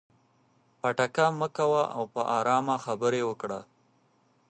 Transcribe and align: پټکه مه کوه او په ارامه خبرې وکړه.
پټکه 0.79 1.25
مه 1.39 1.47
کوه 1.57 1.83
او 1.95 2.03
په 2.13 2.21
ارامه 2.37 2.75
خبرې 2.85 3.21
وکړه. 3.29 3.59